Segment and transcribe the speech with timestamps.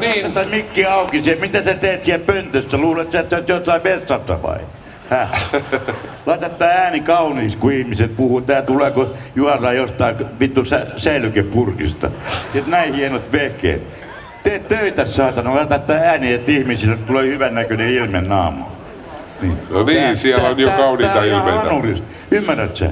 [0.00, 0.32] niin.
[0.32, 1.22] Tätä mikki auki.
[1.22, 2.78] Se, mitä sä teet siellä pöntössä?
[2.78, 4.58] Luulet, että sä jossain vessassa vai?
[5.10, 5.30] Häh?
[6.26, 8.40] Laita tää ääni kauniiksi, kun ihmiset puhuu.
[8.40, 12.10] Tää tulee, kun juodaan jostain vittu sä, säilykepurkista.
[12.54, 13.82] Ja näin hienot vehkeet.
[14.42, 15.54] Tee töitä, saatana.
[15.54, 18.72] Laita tää ääni, että ihmisille tulee hyvän näköinen ilme naamaan.
[19.42, 19.58] Niin.
[19.70, 22.02] No niin, siellä on jo kauniita tää ilmeitä.
[22.30, 22.90] Ymmärrät sä?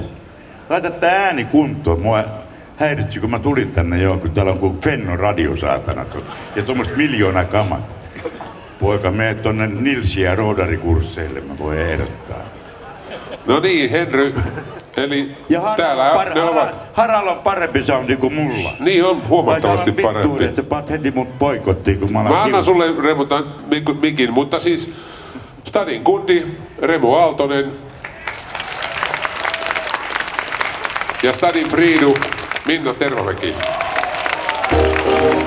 [0.69, 2.01] Laita tää ääni kuntoon.
[2.01, 2.23] Mua
[2.79, 6.03] häiritsi, kun mä tulin tänne jo, kun täällä on kuin Fenno radio saatana.
[6.15, 6.23] tot-
[6.55, 7.95] Ja tuommoista miljoona kamat.
[8.79, 12.37] Poika, mene tonne Nilsi- ja Roodari-kursseille, mä voin ehdottaa.
[13.45, 14.35] No niin, Henry.
[14.97, 16.79] Eli Ja Har- täällä Har- ne Har- ovat.
[16.93, 18.71] Haralla on parempi soundi kuin mulla.
[18.79, 20.43] Niin on huomattavasti Vai vittuun, parempi.
[20.43, 23.25] että sä paat heti mut poikottiin, kun mä Mä annan sulle Remu
[24.01, 24.93] mikin, mutta siis
[25.63, 26.45] Stadin kundi,
[26.81, 27.71] Remu Aaltonen
[31.23, 32.13] ja Stadin Friidu,
[32.69, 33.55] Minna Tervamäki.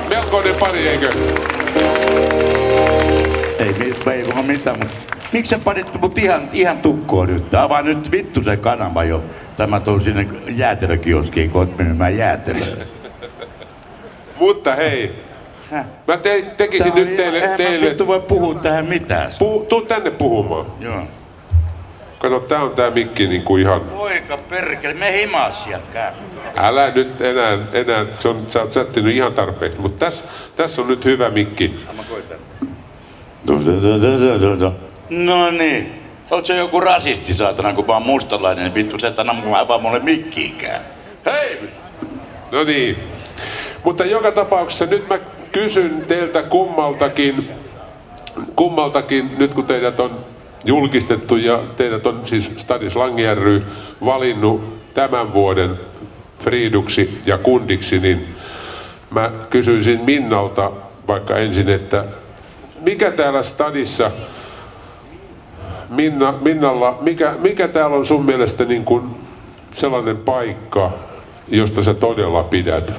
[0.09, 1.13] Melkoinen pari, eikö?
[3.59, 4.95] Ei, ei voi mitään, mutta
[5.33, 7.53] miksi sä panit mut ihan, ihan tukkoon nyt?
[7.53, 9.23] Avaa nyt vittu se kanava jo.
[9.57, 12.85] Tämä tuon sinne jäätelökioskiin, kun oot myymään jäätelöä.
[14.39, 15.11] Mutta hei,
[15.71, 15.85] Häh?
[16.07, 19.31] mä te- tekisin Tää nyt teille, eihän teille vittu voi puhua tähän mitään.
[19.31, 20.65] pu- tuu tänne puhumaan.
[20.79, 21.03] Joo.
[22.17, 26.11] Kato, tää on tää mikki niinku ihan, Poika perkele, me himaa sieltä käy.
[26.55, 30.87] Älä nyt enää, enää se on, sä oot sättinyt ihan tarpeeksi, mutta tässä täs on
[30.87, 31.79] nyt hyvä mikki.
[35.09, 36.03] No niin.
[36.31, 39.59] Oot sä joku rasisti, saatana, kun mä oon mustalainen, niin vittu, sä et anna mulle
[39.59, 40.81] avaa mulle mikkiikään.
[41.25, 41.59] Hei!
[42.51, 42.97] No niin.
[43.83, 45.19] Mutta joka tapauksessa nyt mä
[45.51, 47.49] kysyn teiltä kummaltakin,
[48.55, 50.25] kummaltakin, nyt kun teidät on
[50.65, 53.63] julkistettu ja teidät on siis Stadis Langi ry
[54.05, 55.79] valinnut tämän vuoden
[56.43, 58.27] Friiduksi ja kundiksi, niin
[59.09, 60.71] mä kysyisin Minnalta
[61.07, 62.05] vaikka ensin, että
[62.81, 64.11] mikä täällä Stadissa,
[65.89, 69.15] Minna, Minnalla, mikä, mikä täällä on sun mielestä niin kuin
[69.73, 70.91] sellainen paikka,
[71.47, 72.93] josta sä todella pidät?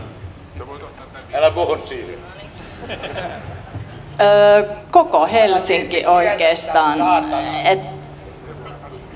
[1.34, 2.18] Älä puhu siihen.
[4.20, 6.98] Öö, koko Helsinki oikeastaan.
[7.64, 7.93] Et,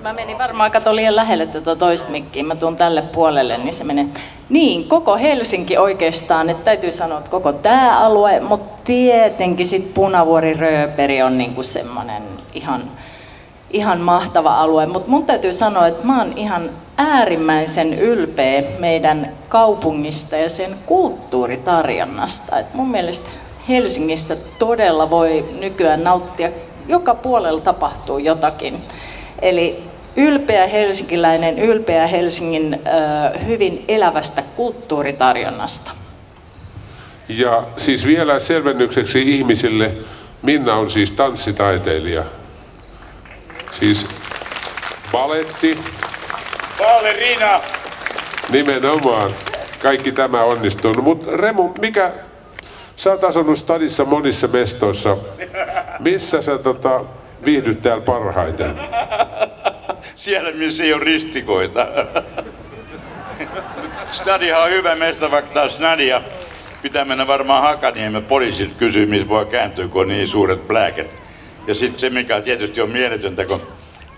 [0.02, 3.84] mä menin varmaan, kato liian lähelle tätä toista mikkiä, mä tuun tälle puolelle, niin se
[3.84, 4.06] menee.
[4.48, 10.54] Niin, koko Helsinki oikeastaan, että täytyy sanoa, että koko tämä alue, mutta tietenkin sit Punavuori
[10.54, 12.22] Rööperi on niinku semmonen
[12.54, 12.82] ihan,
[13.70, 14.86] ihan mahtava alue.
[14.86, 22.58] Mutta mun täytyy sanoa, että mä oon ihan äärimmäisen ylpeä meidän kaupungista ja sen kulttuuritarjonnasta.
[22.58, 23.28] Et mun mielestä
[23.68, 26.50] Helsingissä todella voi nykyään nauttia,
[26.88, 28.84] joka puolella tapahtuu jotakin.
[29.42, 29.87] Eli
[30.18, 32.80] ylpeä helsinkiläinen, ylpeä Helsingin
[33.46, 35.90] hyvin elävästä kulttuuritarjonnasta.
[37.28, 39.92] Ja siis vielä selvennykseksi ihmisille,
[40.42, 42.24] Minna on siis tanssitaiteilija.
[43.70, 44.06] Siis
[45.12, 45.78] baletti,
[46.78, 47.60] Ballerina!
[48.50, 49.30] nimenomaan.
[49.82, 50.92] Kaikki tämä onnistuu.
[50.92, 52.10] No, Mutta Remu, mikä,
[52.96, 55.16] sä oot asunut stadissa monissa mestoissa.
[55.98, 57.04] Missä sä tota,
[57.44, 58.80] viihdyt täällä parhaiten?
[60.18, 61.86] Siellä, missä ei ole ristikoita.
[64.12, 66.22] Stadihan on hyvä mesta, vaikka taas Nadia.
[66.82, 71.16] Pitää mennä varmaan Hakaniemen poliisilta kysyä, missä voi kääntyä, kun on niin suuret pläket.
[71.66, 73.62] Ja sitten se, mikä tietysti on mieletöntä, kun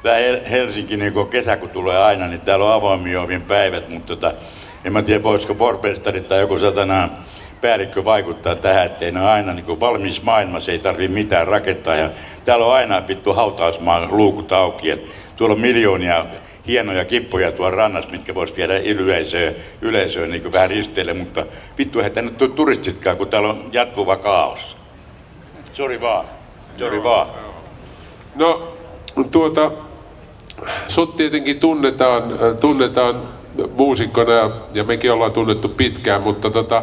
[0.03, 0.17] tämä
[0.51, 4.33] Helsinki, niin kun kesä kun tulee aina, niin täällä on avoimia ovin päivät, mutta tota,
[4.85, 7.09] en mä tiedä, voisiko pormestari tai joku satana
[7.61, 11.95] päällikkö vaikuttaa tähän, ettei ne ole aina niin valmis maailmassa, ei tarvi mitään rakentaa.
[11.95, 12.11] Ja
[12.45, 14.91] täällä on aina vittu hautausmaan luukut auki.
[14.91, 15.07] Et
[15.37, 16.27] tuolla on miljoonia
[16.67, 21.47] hienoja kippoja tuolla rannassa, mitkä vois viedä yleisöön, yleisöön niin vähän risteille, mutta
[21.79, 24.77] vittu eihän tänne tule turistitkaan, kun täällä on jatkuva kaos.
[25.73, 26.25] Sori vaan.
[26.77, 27.27] Sori vaan.
[28.35, 28.73] No,
[29.31, 29.71] tuota,
[30.87, 32.23] sut tietenkin tunnetaan,
[32.61, 33.23] tunnetaan
[33.77, 34.33] muusikkona
[34.75, 36.83] ja, mekin ollaan tunnettu pitkään, mutta tota,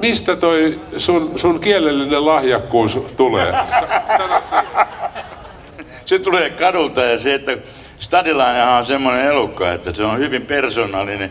[0.00, 3.54] mistä toi sun, sun kielellinen lahjakkuus tulee?
[6.04, 6.18] Se.
[6.18, 7.56] Tulee kadulta ja se, että
[7.98, 11.30] Stadilainenhan on semmoinen elukka, että se on hyvin persoonallinen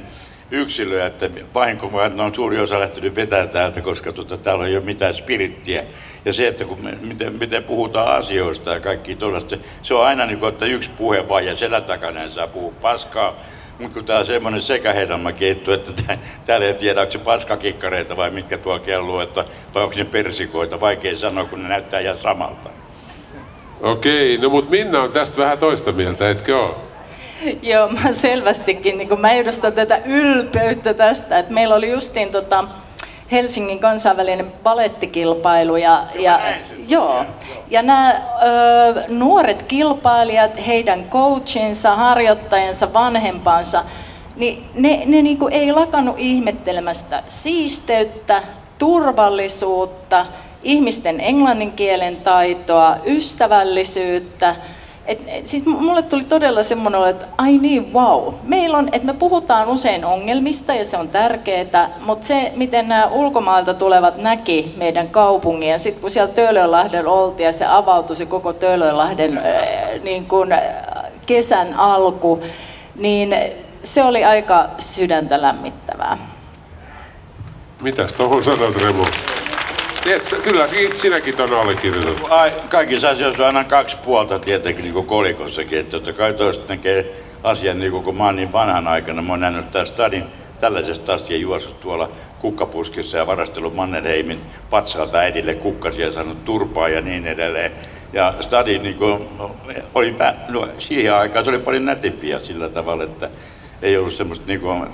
[0.51, 1.71] yksilö, että vaan,
[2.05, 5.83] että on suuri osa lähtenyt vetää täältä, koska tota, täällä ei ole mitään spirittiä.
[6.25, 10.25] Ja se, että kun me, miten, miten puhutaan asioista ja kaikki tuollaista, se on aina
[10.25, 13.35] niin kuin, että yksi puhe vaan ja selän takana saa puhua paskaa.
[13.79, 18.29] Mutta kun tää on semmoinen sekahedelmäkeitto, että tää- täällä ei tiedä, onko se paskakikkareita vai
[18.29, 22.69] mitkä tuolla kelluu, että, vai onko ne persikoita, vaikea sanoa, kun ne näyttää ihan samalta.
[23.81, 26.77] Okei, no mut Minna on tästä vähän toista mieltä, etkö oo?
[27.61, 32.63] Joo, mä selvästikin, niin kun mä edustan tätä ylpeyttä tästä, että meillä oli justiin tota,
[33.33, 35.75] Helsingin kansainvälinen balettikilpailu.
[35.75, 36.39] Ja, ja,
[36.87, 37.25] joo.
[37.69, 43.83] ja nämä ö, nuoret kilpailijat, heidän coachinsa, harjoittajansa, vanhempansa,
[44.35, 48.43] niin ne, ne niin kuin ei lakannut ihmettelemästä siisteyttä,
[48.77, 50.25] turvallisuutta,
[50.63, 54.55] ihmisten englannin kielen taitoa, ystävällisyyttä.
[55.05, 58.33] Et, et, siis mulle tuli todella semmoinen, että ai niin, wow.
[58.43, 63.05] Meillä on, että me puhutaan usein ongelmista ja se on tärkeää, mutta se, miten nämä
[63.05, 68.25] ulkomailta tulevat näki meidän kaupungin ja sitten kun siellä Töölönlahden oltiin ja se avautui se
[68.25, 69.43] koko Töölönlahden äh,
[70.03, 70.61] niin kun, äh,
[71.25, 72.41] kesän alku,
[72.95, 73.35] niin
[73.83, 76.17] se oli aika sydäntä lämmittävää.
[77.81, 79.05] Mitäs tuohon sanot, Remo?
[80.05, 82.29] Et, kyllä sinäkin on allekirjoitettu.
[82.69, 85.79] Kaikissa asioissa on aina kaksi puolta tietenkin, niin kuin kolikossakin.
[85.79, 89.33] Että totta kai toista näkee asian, niin kuin kun mä oon niin vanhan aikana, mä
[89.33, 90.23] oon nähnyt tämän stadin
[90.59, 92.09] tällaisesta asian juossut tuolla
[92.39, 97.71] kukkapuskissa ja varastellut Mannerheimin patsalta äidille kukkasia ja saanut turpaa ja niin edelleen.
[98.13, 99.29] Ja stadi niin kuin,
[99.95, 100.15] oli,
[100.49, 103.29] no, siihen aikaan se oli paljon nätimpiä sillä tavalla, että
[103.81, 104.87] ei ollut semmoista niin kuin,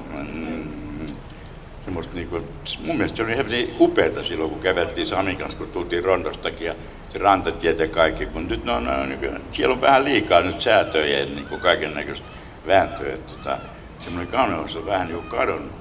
[1.90, 2.42] semmoista niinku,
[2.86, 6.76] mun mielestä se oli hyvin upeata silloin, kun käveltiin Samin kanssa, kun tultiin Rondostakin ja
[7.14, 11.20] se rantatiet ja kaikki, kun nyt ne on niin, siellä on vähän liikaa nyt säätöjä
[11.20, 12.28] ja niin kaiken näköistä
[12.68, 13.58] vääntöä, että tota,
[14.00, 15.72] semmoinen kauneus on vähän niin kadonnut.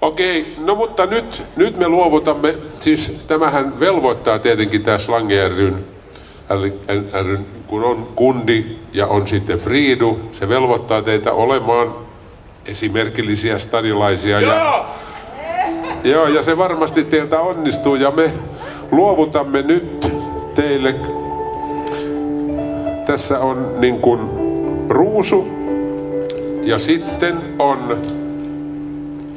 [0.00, 5.84] Okei, no mutta nyt, nyt me luovutamme, siis tämähän velvoittaa tietenkin tämä Slangi ryn,
[7.22, 12.07] ryn, kun on kundi ja on sitten Friidu, se velvoittaa teitä olemaan
[12.68, 14.40] esimerkillisiä stadilaisia.
[14.40, 14.52] Joo!
[14.52, 14.84] Ja,
[16.04, 18.32] joo, ja se varmasti teiltä onnistuu ja me
[18.90, 20.06] luovutamme nyt
[20.54, 20.94] teille.
[23.06, 24.20] Tässä on niin kuin
[24.88, 25.48] ruusu
[26.62, 28.06] ja sitten on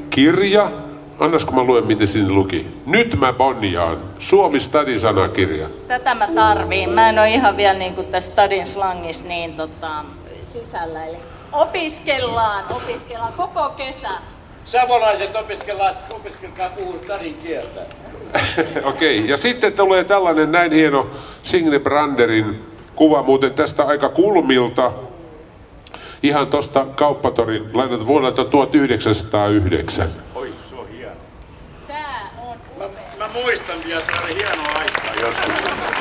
[0.09, 0.71] kirja.
[1.19, 2.67] Annas kun mä luen, miten siinä luki.
[2.85, 3.97] Nyt mä bonjaan.
[4.17, 5.67] Suomi Stadin sanakirja.
[5.87, 6.89] Tätä mä tarviin.
[6.89, 10.05] Mä en ole ihan vielä niin kuin tässä Stadin slangissa niin tota,
[10.43, 11.05] sisällä.
[11.05, 11.17] Eli
[11.51, 14.09] Opiskellaan, opiskellaan koko kesä.
[14.65, 17.81] Savolaiset opiskellaan, opiskelkaa puhua stadin kieltä.
[18.83, 19.29] Okei, okay.
[19.29, 21.07] ja sitten tulee tällainen näin hieno
[21.41, 24.91] Signe Branderin kuva muuten tästä aika kulmilta.
[26.23, 30.09] Ihan tuosta kauppatorin lainat vuodelta 1909.
[30.35, 31.15] Oi, se on hieno.
[31.87, 32.85] Tää on mä,
[33.17, 33.33] mä
[33.97, 35.53] että oli hieno aika joskus.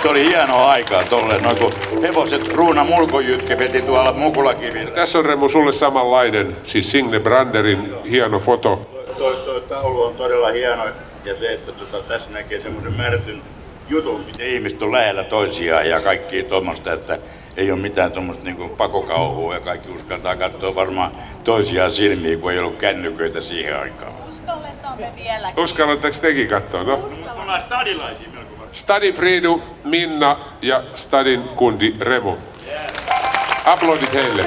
[0.02, 1.72] Se oli hieno aikaa tolleen, noin kun
[2.02, 4.90] hevoset Ruuna Mulkojytke veti tuolla Mukulakivillä.
[4.90, 8.76] Tässä on Remu sulle samanlainen, siis Signe Branderin hieno foto.
[9.18, 10.84] Toi, toi taulu on todella hieno
[11.24, 13.42] ja se, että tota, tässä näkee semmoisen määrätyn
[13.88, 17.18] jutun, miten ihmiset on lähellä toisiaan ja kaikki tuommoista, että
[17.60, 21.12] ei ole mitään tuommoista niin pakokauhua ja kaikki uskaltaa katsoa varmaan
[21.44, 24.12] toisiaan silmiin, kun ei ollut kännyköitä siihen aikaan.
[24.28, 25.52] Uskalletaanko vielä?
[25.56, 26.84] Uskallatteko tekin katsoa?
[26.84, 26.96] No?
[26.96, 28.28] Me ollaan stadilaisia
[28.72, 32.38] Stadin Friidu, Minna ja Stadin kundi Remo.
[33.64, 34.44] Aplodit heille.